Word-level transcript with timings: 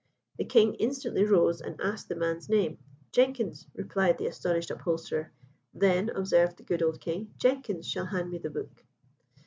The 0.39 0.45
king 0.45 0.73
instantly 0.79 1.25
rose 1.25 1.61
and 1.61 1.79
asked 1.79 2.09
the 2.09 2.15
man's 2.15 2.49
name. 2.49 2.79
"Jenkins," 3.11 3.67
replied 3.75 4.17
the 4.17 4.25
astonished 4.25 4.71
upholsterer. 4.71 5.31
"Then," 5.75 6.09
observed 6.09 6.57
the 6.57 6.63
good 6.63 6.81
old 6.81 6.99
king, 6.99 7.35
"Jenkins 7.37 7.87
shall 7.87 8.07
hand 8.07 8.31
me 8.31 8.39
the 8.39 8.49
book." 8.49 8.83